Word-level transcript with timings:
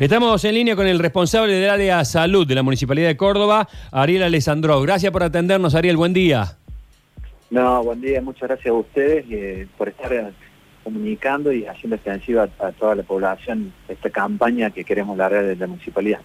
Estamos 0.00 0.42
en 0.46 0.54
línea 0.54 0.74
con 0.76 0.86
el 0.86 0.98
responsable 0.98 1.52
del 1.52 1.68
área 1.68 2.02
salud 2.06 2.46
de 2.46 2.54
la 2.54 2.62
Municipalidad 2.62 3.08
de 3.08 3.18
Córdoba, 3.18 3.68
Ariel 3.92 4.22
Alessandro. 4.22 4.80
Gracias 4.80 5.12
por 5.12 5.22
atendernos, 5.22 5.74
Ariel. 5.74 5.98
Buen 5.98 6.14
día. 6.14 6.56
No, 7.50 7.84
buen 7.84 8.00
día. 8.00 8.22
Muchas 8.22 8.48
gracias 8.48 8.68
a 8.68 8.72
ustedes 8.72 9.26
eh, 9.28 9.66
por 9.76 9.90
estar 9.90 10.10
eh, 10.10 10.32
comunicando 10.84 11.52
y 11.52 11.66
haciendo 11.66 11.96
extensiva 11.96 12.48
a, 12.60 12.72
toda 12.72 12.94
la 12.94 13.02
población 13.02 13.74
esta 13.90 14.08
campaña 14.08 14.70
que 14.70 14.84
queremos 14.84 15.18
largar 15.18 15.44
desde 15.44 15.60
la 15.60 15.66
municipalidad. 15.66 16.20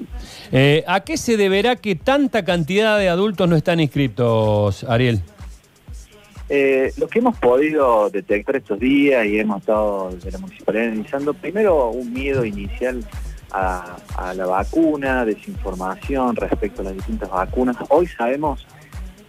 Eh, 0.54 0.86
¿A 0.88 1.02
qué 1.02 1.18
se 1.18 1.36
deberá 1.36 1.76
que 1.76 1.96
tanta 1.96 2.46
cantidad 2.46 2.98
de 2.98 3.10
adultos 3.10 3.50
no 3.50 3.58
están 3.58 3.82
inscritos, 3.82 4.86
Ariel? 4.86 5.22
lo 6.48 7.08
que 7.08 7.20
hemos 7.20 7.38
podido 7.40 8.10
detectar 8.12 8.56
estos 8.56 8.80
días 8.80 9.26
y 9.26 9.40
hemos 9.40 9.62
estado 9.62 10.12
de 10.12 10.32
la 10.32 10.38
municipalidad 10.38 10.86
analizando, 10.90 11.34
primero 11.34 11.90
un 11.90 12.14
miedo 12.14 12.46
inicial 12.46 13.04
a, 13.56 14.34
la 14.36 14.46
vacuna, 14.46 15.26
desinformación 15.26 16.36
respecto 16.36 16.82
a 16.82 16.86
las 16.86 16.94
distintas 16.94 17.30
vacunas. 17.30 17.78
Hoy 17.90 18.08
sabemos 18.08 18.66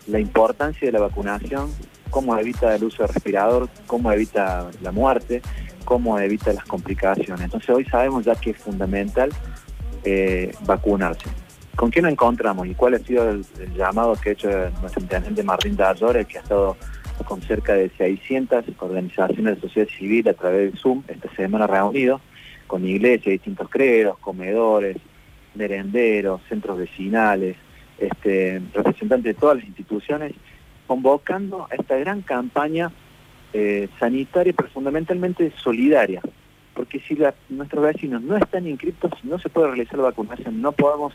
la 0.09 0.19
importancia 0.19 0.87
de 0.87 0.93
la 0.93 1.01
vacunación, 1.01 1.71
cómo 2.11 2.37
evita 2.37 2.75
el 2.75 2.85
uso 2.85 3.03
de 3.03 3.09
respirador, 3.09 3.69
cómo 3.87 4.11
evita 4.11 4.69
la 4.83 4.93
muerte, 4.93 5.43
cómo 5.85 6.19
evita 6.19 6.53
las 6.53 6.65
complicaciones. 6.65 7.41
Entonces 7.41 7.71
hoy 7.71 7.85
sabemos 7.85 8.25
ya 8.25 8.35
que 8.35 8.51
es 8.51 8.57
fundamental 8.57 9.31
eh, 10.05 10.53
vacunarse. 10.65 11.29
¿Con 11.77 11.91
qué 11.91 12.01
nos 12.01 12.11
encontramos 12.11 12.67
y 12.67 12.75
cuál 12.75 12.95
ha 12.95 12.99
sido 12.99 13.29
el, 13.31 13.45
llamado 13.77 14.15
que 14.17 14.31
ha 14.31 14.33
hecho 14.33 14.49
nuestro 14.81 15.03
intendente 15.03 15.43
Martín 15.43 15.77
Dallore, 15.77 16.25
que 16.25 16.39
ha 16.39 16.41
estado 16.41 16.77
con 17.27 17.43
cerca 17.43 17.75
de 17.75 17.91
600 17.97 18.65
organizaciones 18.79 19.57
de 19.57 19.61
sociedad 19.61 19.89
civil 19.97 20.29
a 20.29 20.35
través 20.35 20.73
de 20.73 20.79
Zoom 20.79 21.03
esta 21.07 21.33
semana 21.37 21.67
reunidos? 21.67 22.21
Con 22.67 22.87
iglesias, 22.87 23.33
distintos 23.33 23.69
credos, 23.69 24.19
comedores, 24.19 24.97
merenderos, 25.55 26.41
centros 26.49 26.79
vecinales, 26.79 27.57
este, 27.99 28.61
representantes 28.75 29.35
de 29.35 29.41
todas 29.41 29.57
las 29.57 29.67
instituciones, 29.67 30.33
convocando 30.87 31.67
a 31.71 31.75
esta 31.75 31.97
gran 31.97 32.23
campaña 32.23 32.93
eh, 33.53 33.89
sanitaria, 33.99 34.53
pero 34.53 34.69
fundamentalmente 34.71 35.53
solidaria. 35.63 36.21
Porque 36.75 37.01
si 37.01 37.17
nuestros 37.49 37.83
vecinos 37.83 38.23
no 38.23 38.37
están 38.37 38.67
inscritos, 38.67 39.13
no 39.25 39.39
se 39.39 39.49
puede 39.49 39.69
realizar 39.69 39.97
la 39.97 40.05
vacunación, 40.05 40.61
no 40.61 40.73
podemos, 40.73 41.15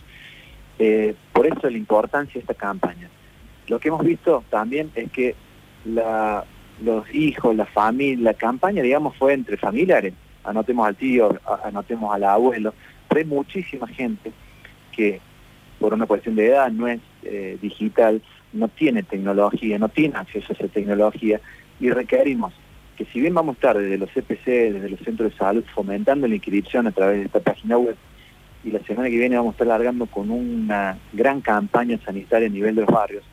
eh, 0.79 1.15
por 1.31 1.47
eso 1.47 1.69
la 1.69 1.77
importancia 1.77 2.33
de 2.33 2.39
esta 2.39 2.53
campaña. 2.53 3.09
Lo 3.67 3.79
que 3.79 3.87
hemos 3.87 4.03
visto 4.03 4.43
también 4.49 4.91
es 4.95 5.11
que 5.11 5.35
los 5.85 7.13
hijos, 7.13 7.55
la 7.55 7.65
familia, 7.65 8.31
la 8.31 8.33
campaña, 8.33 8.81
digamos, 8.81 9.15
fue 9.17 9.33
entre 9.33 9.57
familiares. 9.57 10.13
Anotemos 10.43 10.87
al 10.87 10.95
tío, 10.95 11.39
anotemos 11.63 12.13
al 12.13 12.23
abuelo, 12.23 12.73
pero 13.07 13.19
hay 13.19 13.25
muchísima 13.25 13.87
gente 13.87 14.31
que 14.91 15.19
por 15.79 15.93
una 15.93 16.05
cuestión 16.05 16.35
de 16.35 16.47
edad 16.47 16.71
no 16.71 16.87
es 16.87 16.99
eh, 17.23 17.57
digital, 17.61 18.21
no 18.53 18.67
tiene 18.69 19.03
tecnología, 19.03 19.77
no 19.77 19.89
tiene 19.89 20.15
acceso 20.17 20.47
a 20.49 20.53
esa 20.53 20.67
tecnología 20.67 21.41
y 21.79 21.89
requerimos 21.89 22.53
que 22.95 23.05
si 23.05 23.19
bien 23.19 23.33
vamos 23.33 23.55
a 23.55 23.57
estar 23.57 23.77
desde 23.77 23.97
los 23.97 24.09
CPC, 24.11 24.45
desde 24.45 24.89
los 24.89 24.99
centros 25.01 25.31
de 25.31 25.37
salud, 25.37 25.63
fomentando 25.73 26.27
la 26.27 26.35
inscripción 26.35 26.87
a 26.87 26.91
través 26.91 27.19
de 27.19 27.25
esta 27.25 27.41
página 27.41 27.77
web, 27.77 27.97
y 28.65 28.71
la 28.71 28.79
semana 28.79 29.09
que 29.09 29.17
viene 29.17 29.37
vamos 29.37 29.51
a 29.51 29.53
estar 29.53 29.67
largando 29.67 30.07
con 30.07 30.31
una 30.31 30.97
gran 31.13 31.39
campaña 31.39 31.99
sanitaria 32.03 32.47
a 32.47 32.51
nivel 32.51 32.75
de 32.75 32.81
los 32.81 32.91
barrios, 32.91 33.23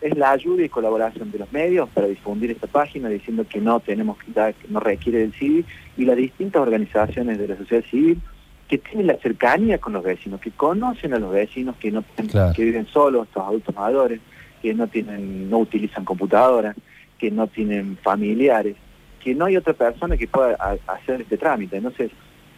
es 0.00 0.16
la 0.16 0.30
ayuda 0.30 0.62
y 0.62 0.68
colaboración 0.68 1.32
de 1.32 1.40
los 1.40 1.52
medios 1.52 1.88
para 1.88 2.06
difundir 2.06 2.52
esta 2.52 2.68
página 2.68 3.08
diciendo 3.08 3.44
que 3.48 3.60
no 3.60 3.80
tenemos 3.80 4.16
que 4.18 4.32
que 4.32 4.68
no 4.68 4.78
requiere 4.78 5.18
del 5.18 5.32
civil 5.32 5.66
y 5.96 6.04
las 6.04 6.16
distintas 6.16 6.62
organizaciones 6.62 7.38
de 7.38 7.48
la 7.48 7.56
sociedad 7.56 7.84
civil 7.90 8.20
que 8.68 8.78
tienen 8.78 9.08
la 9.08 9.16
cercanía 9.16 9.78
con 9.78 9.94
los 9.94 10.04
vecinos, 10.04 10.40
que 10.40 10.52
conocen 10.52 11.12
a 11.14 11.18
los 11.18 11.32
vecinos 11.32 11.74
que 11.80 11.90
no 11.90 12.04
que 12.54 12.64
viven 12.64 12.86
solos, 12.86 13.26
estos 13.26 13.42
adultos 13.42 13.74
mayores, 13.74 14.20
que 14.62 14.74
no 14.74 14.86
tienen, 14.86 15.50
no 15.50 15.58
utilizan 15.58 16.04
computadoras, 16.04 16.76
que 17.18 17.32
no 17.32 17.48
tienen 17.48 17.96
familiares, 17.96 18.76
que 19.24 19.34
no 19.34 19.46
hay 19.46 19.56
otra 19.56 19.72
persona 19.72 20.16
que 20.16 20.28
pueda 20.28 20.56
hacer 20.86 21.22
este 21.22 21.36
trámite. 21.36 21.78
Entonces, 21.78 22.12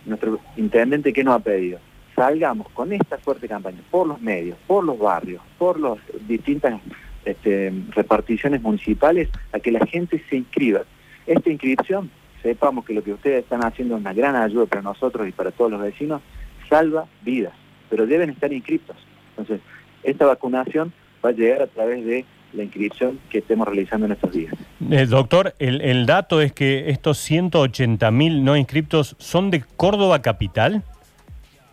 nuestro 0.04 0.40
intendente, 0.56 1.12
¿qué 1.12 1.24
nos 1.24 1.36
ha 1.36 1.38
pedido? 1.38 1.78
Salgamos 2.20 2.68
con 2.74 2.92
esta 2.92 3.16
fuerte 3.16 3.48
campaña 3.48 3.78
por 3.90 4.06
los 4.06 4.20
medios, 4.20 4.58
por 4.66 4.84
los 4.84 4.98
barrios, 4.98 5.40
por 5.56 5.80
las 5.80 5.96
distintas 6.28 6.78
este, 7.24 7.72
reparticiones 7.92 8.60
municipales, 8.60 9.30
a 9.54 9.58
que 9.58 9.72
la 9.72 9.86
gente 9.86 10.22
se 10.28 10.36
inscriba. 10.36 10.82
Esta 11.26 11.48
inscripción, 11.48 12.10
sepamos 12.42 12.84
que 12.84 12.92
lo 12.92 13.02
que 13.02 13.14
ustedes 13.14 13.44
están 13.44 13.64
haciendo 13.64 13.94
es 13.94 14.02
una 14.02 14.12
gran 14.12 14.36
ayuda 14.36 14.66
para 14.66 14.82
nosotros 14.82 15.26
y 15.26 15.32
para 15.32 15.50
todos 15.50 15.70
los 15.70 15.80
vecinos, 15.80 16.20
salva 16.68 17.06
vidas, 17.22 17.54
pero 17.88 18.06
deben 18.06 18.28
estar 18.28 18.52
inscritos. 18.52 18.96
Entonces, 19.30 19.62
esta 20.02 20.26
vacunación 20.26 20.92
va 21.24 21.30
a 21.30 21.32
llegar 21.32 21.62
a 21.62 21.68
través 21.68 22.04
de 22.04 22.26
la 22.52 22.64
inscripción 22.64 23.18
que 23.30 23.38
estemos 23.38 23.66
realizando 23.66 24.04
en 24.04 24.12
estos 24.12 24.32
días. 24.32 24.52
Eh, 24.90 25.06
doctor, 25.06 25.54
el, 25.58 25.80
el, 25.80 26.04
dato 26.04 26.42
es 26.42 26.52
que 26.52 26.90
estos 26.90 27.16
180 27.16 28.10
mil 28.10 28.44
no 28.44 28.58
inscriptos 28.58 29.16
son 29.18 29.50
de 29.50 29.62
Córdoba 29.62 30.20
Capital 30.20 30.84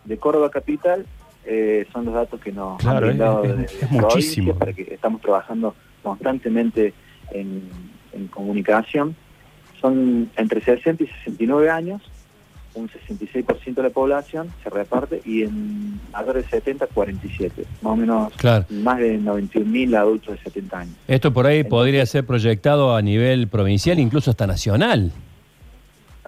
de 0.08 0.16
Córdoba 0.16 0.50
Capital, 0.50 1.06
eh, 1.44 1.86
son 1.92 2.06
los 2.06 2.14
datos 2.14 2.40
que 2.40 2.50
nos 2.50 2.84
han 2.84 3.00
brindado 3.00 3.44
es, 3.44 3.90
muchísimo. 3.90 4.54
para 4.54 4.72
que 4.72 4.82
estamos 4.94 5.20
trabajando 5.20 5.74
constantemente 6.02 6.92
en, 7.30 7.88
comunicación. 8.30 9.14
Son 9.80 10.28
entre 10.36 10.60
60 10.60 11.04
y 11.04 11.06
69 11.06 11.70
años, 11.70 12.02
un 12.74 12.88
66% 12.88 13.74
de 13.74 13.82
la 13.82 13.90
población 13.90 14.48
se 14.62 14.70
reparte 14.70 15.22
y 15.24 15.44
en 15.44 16.00
mayores 16.12 16.44
de 16.44 16.50
70, 16.50 16.88
47. 16.88 17.64
Más 17.82 17.92
o 17.92 17.96
menos 17.96 18.32
más 18.70 18.98
de 18.98 19.20
91.000 19.20 19.96
adultos 19.96 20.36
de 20.36 20.42
70 20.42 20.78
años. 20.78 20.94
Esto 21.06 21.32
por 21.32 21.46
ahí 21.46 21.62
podría 21.62 22.04
ser 22.06 22.26
proyectado 22.26 22.96
a 22.96 23.02
nivel 23.02 23.46
provincial, 23.46 24.00
incluso 24.00 24.30
hasta 24.30 24.48
nacional. 24.48 25.12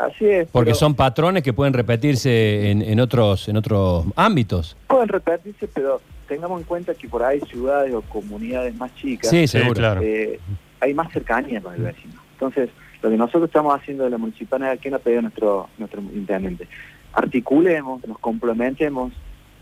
Así 0.01 0.25
es. 0.25 0.49
Porque 0.49 0.75
son 0.75 0.95
patrones 0.95 1.43
que 1.43 1.53
pueden 1.53 1.75
repetirse 1.75 2.71
en, 2.71 3.01
otros 3.01 3.49
en 3.49 3.59
otros 3.59 4.07
ámbitos. 4.17 4.75
Pueden 4.87 5.09
repetirse, 5.09 5.69
pero 5.69 6.01
tengamos 6.27 6.59
en 6.61 6.67
cuenta 6.67 6.95
que 6.95 7.07
por 7.07 7.23
ahí 7.23 7.39
ciudades 7.41 7.93
o 7.93 8.01
comunidades 8.01 8.75
más 8.77 8.95
chicas, 8.95 9.29
sí, 9.29 9.45
claro. 9.75 10.01
Eh, 10.03 10.41
hay 10.81 10.95
más 10.95 11.13
cercanía 11.13 11.61
con 11.61 11.75
el 11.75 11.83
vecino. 11.83 12.15
Entonces, 12.33 12.71
lo 13.03 13.11
que 13.11 13.17
nosotros 13.19 13.45
estamos 13.45 13.79
haciendo 13.79 14.05
de 14.05 14.11
la 14.11 14.17
municipalidad, 14.17 14.79
nos 14.83 14.95
ha 14.95 14.99
pedido 15.05 15.21
nuestro, 15.21 15.69
nuestro 15.77 16.01
intendente? 16.01 16.67
Articulemos, 17.13 18.07
nos 18.07 18.19
complementemos, 18.21 19.13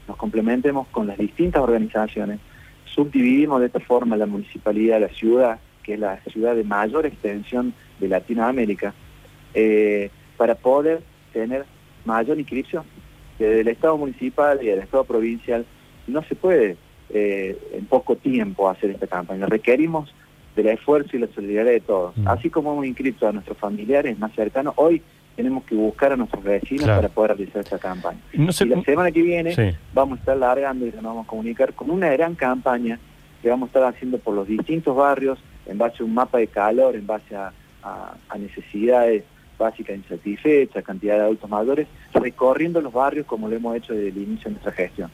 nos 0.07 0.17
complementemos 0.17 0.87
con 0.89 1.09
las 1.09 1.19
distintas 1.19 1.63
organizaciones, 1.63 2.39
subdividimos 2.85 3.59
de 3.59 3.67
esta 3.67 3.81
forma 3.81 4.17
la 4.17 4.27
municipalidad, 4.27 5.01
la 5.01 5.09
ciudad, 5.09 5.59
que 5.83 5.95
es 5.95 6.01
la 6.01 6.21
ciudad 6.31 6.55
de 6.55 6.63
mayor 6.63 7.07
extensión 7.07 7.75
de 7.99 8.07
Latinoamérica, 8.07 8.95
eh, 9.55 10.11
para 10.39 10.55
poder 10.55 11.03
tener 11.35 11.67
mayor 12.07 12.39
inscripción. 12.39 12.85
Desde 13.39 13.61
el 13.61 13.69
Estado 13.69 13.99
municipal 13.99 14.59
y 14.63 14.67
del 14.67 14.79
Estado 14.79 15.05
provincial 15.05 15.67
no 16.07 16.23
se 16.23 16.35
puede 16.35 16.77
eh, 17.11 17.59
en 17.73 17.85
poco 17.85 18.17
tiempo 18.17 18.71
hacer 18.71 18.91
esta 18.91 19.07
campaña. 19.07 19.47
Requerimos 19.47 20.15
del 20.57 20.69
esfuerzo 20.69 21.17
y 21.17 21.21
la 21.21 21.29
solidaridad 21.29 21.73
de 21.73 21.81
todos. 21.81 22.17
Mm. 22.17 22.29
Así 22.29 22.49
como 22.49 22.73
hemos 22.73 22.87
inscrito 22.87 23.29
a 23.29 23.33
nuestros 23.33 23.59
familiares 23.59 24.19
más 24.19 24.33
cercanos, 24.35 24.73
hoy 24.77 25.03
tenemos 25.37 25.63
que 25.65 25.77
buscar 25.77 26.13
a 26.13 26.17
nuestros 26.17 26.43
vecinos 26.43 26.87
para 26.87 27.09
poder 27.09 27.37
realizar 27.37 27.63
esta 27.63 27.79
campaña. 27.79 28.19
y 28.33 28.39
la 28.39 28.53
semana 28.53 29.13
que 29.13 29.23
viene 29.23 29.77
vamos 29.95 30.19
a 30.19 30.21
estar 30.21 30.37
largando 30.37 30.85
y 30.85 30.91
nos 30.91 31.03
vamos 31.03 31.27
a 31.27 31.29
comunicar 31.29 31.75
con 31.75 31.91
una 31.91 32.09
gran 32.11 32.35
campaña 32.35 32.99
que 33.41 33.49
vamos 33.49 33.69
a 33.69 33.69
estar 33.69 33.85
haciendo 33.85 34.19
por 34.19 34.35
los 34.35 34.49
distintos 34.49 34.97
barrios 34.97 35.39
en 35.67 35.79
base 35.79 36.03
a 36.03 36.07
un 36.07 36.15
mapa 36.15 36.39
de 36.39 36.49
calor, 36.49 36.97
en 36.97 37.07
base 37.07 37.37
a, 37.37 37.53
a 37.83 38.39
necesidades 38.39 39.23
básica 39.59 39.93
insatisfecha, 39.93 40.83
cantidad 40.83 41.17
de 41.17 41.23
adultos 41.23 41.51
mayores, 41.51 41.89
recorriendo 42.15 42.81
los 42.81 42.93
barrios 42.93 43.27
como 43.27 43.49
lo 43.49 43.57
hemos 43.57 43.77
hecho 43.77 43.93
desde 43.93 44.09
el 44.09 44.17
inicio 44.19 44.45
de 44.45 44.51
nuestra 44.53 44.73
gestión. 44.73 45.11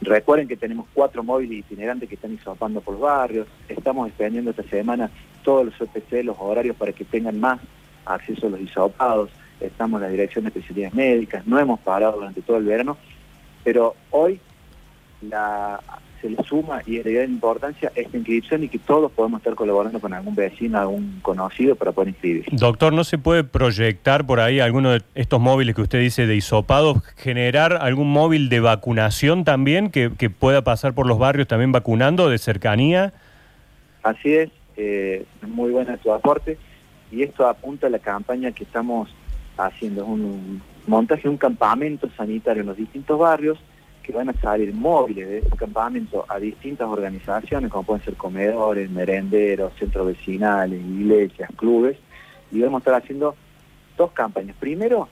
Recuerden 0.00 0.48
que 0.48 0.56
tenemos 0.56 0.86
cuatro 0.92 1.22
móviles 1.22 1.60
itinerantes 1.60 2.08
que 2.08 2.16
están 2.16 2.34
hisopando 2.34 2.80
por 2.80 2.98
barrios. 2.98 3.46
Estamos 3.68 4.08
extendiendo 4.08 4.50
esta 4.50 4.62
semana 4.64 5.10
todos 5.42 5.66
los 5.66 5.80
OPC, 5.80 6.24
los 6.24 6.36
horarios 6.38 6.76
para 6.76 6.92
que 6.92 7.04
tengan 7.04 7.40
más 7.40 7.60
acceso 8.04 8.46
a 8.46 8.50
los 8.50 8.60
hisopados. 8.60 9.30
Estamos 9.60 9.98
en 9.98 10.02
la 10.02 10.10
Dirección 10.10 10.44
de 10.44 10.48
Especialidades 10.48 10.94
Médicas. 10.94 11.46
No 11.46 11.58
hemos 11.58 11.80
parado 11.80 12.16
durante 12.16 12.42
todo 12.42 12.58
el 12.58 12.64
verano. 12.64 12.98
Pero 13.62 13.94
hoy 14.10 14.40
la 15.22 15.80
se 16.24 16.30
le 16.30 16.42
suma 16.44 16.80
y 16.86 17.00
de 17.00 17.12
gran 17.12 17.30
importancia 17.30 17.92
esta 17.94 18.16
inscripción 18.16 18.64
y 18.64 18.68
que 18.68 18.78
todos 18.78 19.12
podemos 19.12 19.40
estar 19.40 19.54
colaborando 19.54 20.00
con 20.00 20.14
algún 20.14 20.34
vecino, 20.34 20.78
algún 20.78 21.20
conocido 21.20 21.76
para 21.76 21.92
poder 21.92 22.08
inscribir. 22.08 22.46
Doctor, 22.50 22.94
¿no 22.94 23.04
se 23.04 23.18
puede 23.18 23.44
proyectar 23.44 24.24
por 24.24 24.40
ahí 24.40 24.58
alguno 24.58 24.92
de 24.92 25.02
estos 25.14 25.38
móviles 25.38 25.74
que 25.74 25.82
usted 25.82 26.00
dice 26.00 26.26
de 26.26 26.34
hisopados, 26.34 27.02
generar 27.16 27.74
algún 27.74 28.10
móvil 28.10 28.48
de 28.48 28.60
vacunación 28.60 29.44
también 29.44 29.90
que, 29.90 30.10
pueda 30.30 30.64
pasar 30.64 30.94
por 30.94 31.06
los 31.06 31.18
barrios 31.18 31.46
también 31.46 31.72
vacunando 31.72 32.30
de 32.30 32.38
cercanía? 32.38 33.12
Así 34.02 34.32
es, 34.32 34.50
eh, 34.78 35.26
muy 35.46 35.70
buena 35.72 35.98
tu 35.98 36.10
aporte 36.10 36.56
y 37.12 37.22
esto 37.22 37.46
apunta 37.46 37.88
a 37.88 37.90
la 37.90 37.98
campaña 37.98 38.50
que 38.52 38.64
estamos 38.64 39.10
haciendo, 39.58 40.02
es 40.02 40.08
un 40.08 40.62
montaje 40.86 41.24
de 41.24 41.28
un 41.28 41.36
campamento 41.36 42.08
sanitario 42.16 42.62
en 42.62 42.68
los 42.68 42.76
distintos 42.78 43.18
barrios 43.18 43.58
que 44.04 44.12
van 44.12 44.28
a 44.28 44.34
salir 44.34 44.72
móviles 44.72 45.26
de 45.28 45.38
este 45.38 45.56
campamento 45.56 46.24
a 46.28 46.38
distintas 46.38 46.86
organizaciones, 46.88 47.70
como 47.70 47.84
pueden 47.84 48.04
ser 48.04 48.14
comedores, 48.14 48.90
merenderos, 48.90 49.72
centros 49.78 50.06
vecinales, 50.06 50.80
iglesias, 50.80 51.50
clubes, 51.56 51.96
y 52.52 52.60
vamos 52.60 52.78
a 52.78 52.82
estar 52.82 52.94
haciendo 53.02 53.34
dos 53.96 54.12
campañas. 54.12 54.54
Primero, 54.60 55.08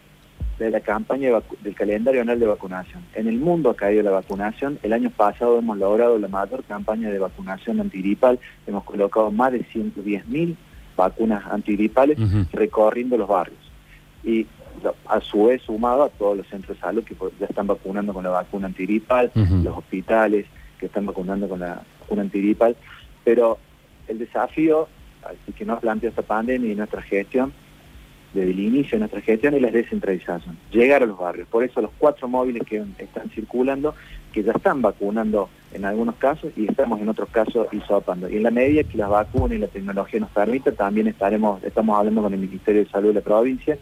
de 0.59 0.71
la 0.71 0.81
campaña 0.81 1.31
del 1.62 1.75
calendario 1.75 2.21
anual 2.21 2.39
de 2.39 2.47
vacunación. 2.47 3.03
En 3.15 3.27
el 3.27 3.39
mundo 3.39 3.71
ha 3.71 3.77
caído 3.77 4.03
la 4.03 4.11
vacunación. 4.11 4.79
El 4.83 4.93
año 4.93 5.11
pasado 5.11 5.59
hemos 5.59 5.79
logrado 5.79 6.19
la 6.19 6.29
mayor 6.29 6.62
campaña 6.65 7.11
de 7.11 7.19
vacunación 7.19 7.81
antigripal. 7.81 8.39
Hemos 8.67 8.85
colocado 8.85 9.31
más 9.31 9.53
de 9.53 9.65
110.000 9.65 10.55
vacunas 10.97 11.44
antigripales 11.50 12.19
recorriendo 12.53 13.17
los 13.17 13.29
barrios. 13.29 13.59
Y 14.23 14.47
a 15.07 15.21
su 15.21 15.45
vez 15.45 15.63
sumado 15.63 16.05
a 16.05 16.09
todos 16.09 16.37
los 16.37 16.47
centros 16.49 16.77
de 16.77 16.81
salud 16.81 17.05
que 17.05 17.17
ya 17.39 17.47
están 17.47 17.67
vacunando 17.67 18.13
con 18.13 18.25
la 18.25 18.31
vacuna 18.31 18.67
antiripal, 18.67 19.31
los 19.35 19.77
hospitales 19.77 20.47
que 20.79 20.87
están 20.87 21.07
vacunando 21.07 21.49
con 21.49 21.61
la 21.61 21.83
vacuna 22.01 22.23
antiripal, 22.23 22.77
pero 23.25 23.59
el 24.09 24.19
desafío 24.19 24.89
que 25.57 25.65
nos 25.65 25.81
plantea 25.81 26.11
esta 26.11 26.23
pandemia 26.23 26.73
y 26.73 26.75
nuestra 26.75 27.03
gestión, 27.03 27.53
desde 28.35 28.51
el 28.51 28.61
inicio 28.61 28.93
de 28.93 29.01
nuestra 29.01 29.21
gestión, 29.21 29.55
es 29.55 29.63
la 29.63 29.71
descentralización, 29.71 30.59
llegar 30.71 31.03
a 31.03 31.07
los 31.07 31.19
barrios. 31.19 31.47
Por 31.49 31.63
eso 31.65 31.81
los 31.81 31.91
cuatro 31.99 32.27
móviles 32.29 32.63
que 32.67 32.83
están 32.99 33.31
circulando, 33.31 33.95
que 34.33 34.43
ya 34.43 34.53
están 34.53 34.81
vacunando 34.83 35.51
en 35.75 35.85
algunos 35.85 36.17
casos 36.17 36.51
y 36.57 36.67
estamos 36.67 37.01
en 37.01 37.09
otros 37.09 37.29
casos 37.29 37.69
hisopando. 37.73 38.29
Y 38.29 38.37
en 38.37 38.43
la 38.43 38.51
medida 38.51 38.83
que 38.85 38.97
las 38.97 39.11
vacunas 39.11 39.53
y 39.53 39.59
la 39.59 39.69
tecnología 39.69 40.21
nos 40.21 40.31
permita, 40.31 40.73
también 40.73 41.07
estaremos, 41.07 41.63
estamos 41.63 41.97
hablando 41.97 42.23
con 42.23 42.33
el 42.33 42.41
Ministerio 42.41 42.85
de 42.85 42.91
Salud 42.91 43.09
de 43.09 43.15
la 43.15 43.21
provincia 43.21 43.79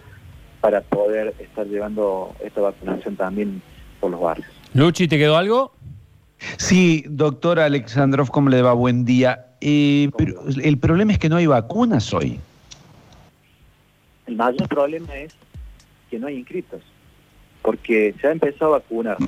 para 0.61 0.81
poder 0.83 1.35
estar 1.39 1.67
llevando 1.67 2.35
esta 2.45 2.61
vacunación 2.61 3.17
también 3.17 3.63
por 4.01 4.11
los 4.11 4.21
barrios. 4.21 4.49
Luchi, 4.75 5.09
¿te 5.09 5.19
quedó 5.19 5.37
algo? 5.37 5.73
Sí, 6.57 7.05
doctor 7.09 7.61
Alexandrov, 7.61 8.31
¿cómo 8.31 8.49
le 8.49 8.63
va? 8.63 8.73
Buen 8.73 9.05
día. 9.05 9.47
Eh, 9.61 10.11
pero 10.17 10.43
el 10.49 10.79
problema 10.79 11.13
es 11.13 11.19
que 11.19 11.29
no 11.29 11.37
hay 11.37 11.47
vacunas 11.47 12.13
hoy. 12.15 12.41
El 14.27 14.37
mayor 14.37 14.69
problema 14.69 15.15
es 15.17 15.35
que 16.09 16.19
no 16.19 16.29
hay 16.29 16.37
inscritos, 16.37 16.81
porque 17.63 18.15
se 18.21 18.29
ha 18.29 18.33
empezado 18.33 18.75
a 18.75 18.79
vacunar 18.79 19.19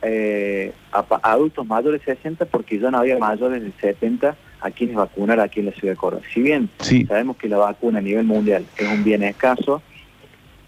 eh, 0.00 0.72
a, 0.92 1.04
adultos 1.22 1.66
mayores 1.66 2.04
de 2.04 2.16
60 2.16 2.46
porque 2.46 2.78
ya 2.78 2.90
no 2.90 2.98
había 2.98 3.18
mayores 3.18 3.62
de 3.62 3.72
70 3.80 4.36
a 4.60 4.70
quienes 4.70 4.96
vacunar 4.96 5.40
aquí 5.40 5.60
en 5.60 5.66
la 5.66 5.72
ciudad 5.72 5.92
de 5.92 5.96
Córdoba. 5.96 6.22
Si 6.32 6.40
bien 6.40 6.70
sabemos 7.06 7.36
que 7.36 7.48
la 7.48 7.58
vacuna 7.58 7.98
a 7.98 8.02
nivel 8.02 8.24
mundial 8.24 8.64
es 8.76 8.88
un 8.88 9.04
bien 9.04 9.22
escaso, 9.22 9.82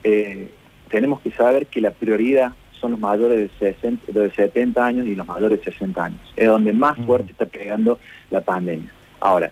eh, 0.05 0.51
tenemos 0.91 1.21
que 1.21 1.31
saber 1.33 1.67
que 1.67 1.81
la 1.81 1.91
prioridad 1.91 2.53
son 2.81 2.93
los 2.93 3.01
mayores 3.01 3.51
de, 3.59 3.73
60, 3.73 4.13
de 4.13 4.31
70 4.31 4.85
años 4.85 5.07
y 5.07 5.15
los 5.15 5.27
mayores 5.27 5.59
de 5.59 5.73
60 5.73 6.05
años. 6.05 6.21
Es 6.37 6.47
donde 6.47 6.73
más 6.73 6.97
fuerte 7.07 7.33
está 7.33 7.47
pegando 7.47 7.99
la 8.31 8.43
pandemia. 8.43 8.93
Ahora, 9.21 9.51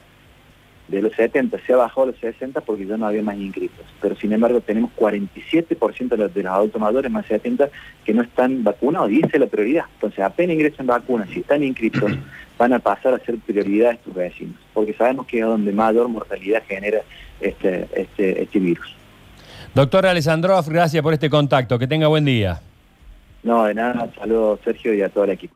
de 0.88 1.00
los 1.00 1.14
70 1.14 1.58
se 1.66 1.72
ha 1.72 1.76
bajado 1.76 2.02
a 2.02 2.06
los 2.08 2.18
60 2.18 2.60
porque 2.60 2.84
ya 2.84 2.98
no 2.98 3.06
había 3.06 3.22
más 3.22 3.36
inscritos. 3.36 3.86
Pero 4.00 4.14
sin 4.16 4.32
embargo 4.32 4.60
tenemos 4.60 4.90
47% 4.98 6.08
de 6.08 6.16
los, 6.16 6.34
de 6.34 6.42
los 6.42 6.52
adultos 6.52 6.80
mayores 6.80 7.10
más 7.10 7.22
de 7.22 7.36
70 7.36 7.70
que 8.04 8.12
no 8.12 8.22
están 8.22 8.62
vacunados 8.62 9.10
y 9.10 9.18
esa 9.18 9.30
es 9.32 9.40
la 9.40 9.46
prioridad. 9.46 9.84
Entonces 9.94 10.20
apenas 10.20 10.54
ingresan 10.54 10.86
vacunas, 10.86 11.30
si 11.30 11.40
están 11.40 11.62
inscritos, 11.64 12.12
van 12.58 12.74
a 12.74 12.78
pasar 12.78 13.14
a 13.14 13.18
ser 13.20 13.38
prioridad 13.38 13.90
a 13.90 13.94
estos 13.94 14.14
vecinos. 14.14 14.56
Porque 14.74 14.92
sabemos 14.92 15.26
que 15.26 15.38
es 15.38 15.46
donde 15.46 15.72
mayor 15.72 16.08
mortalidad 16.08 16.62
genera 16.68 17.00
este, 17.40 17.88
este, 17.94 18.42
este 18.42 18.58
virus. 18.58 18.94
Doctor 19.74 20.04
Alessandrov, 20.06 20.68
gracias 20.68 21.02
por 21.02 21.14
este 21.14 21.30
contacto. 21.30 21.78
Que 21.78 21.86
tenga 21.86 22.06
buen 22.06 22.24
día. 22.24 22.60
No, 23.42 23.64
de 23.64 23.74
nada. 23.74 24.08
Saludos, 24.18 24.60
Sergio, 24.64 24.94
y 24.94 25.02
a 25.02 25.08
todo 25.08 25.24
el 25.24 25.30
equipo. 25.30 25.50